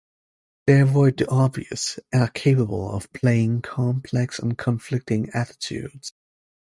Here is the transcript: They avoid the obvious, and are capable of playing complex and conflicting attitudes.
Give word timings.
They 0.65 0.81
avoid 0.81 1.17
the 1.17 1.29
obvious, 1.29 1.99
and 2.11 2.23
are 2.23 2.27
capable 2.29 2.89
of 2.89 3.13
playing 3.13 3.61
complex 3.61 4.39
and 4.39 4.57
conflicting 4.57 5.29
attitudes. 5.29 6.11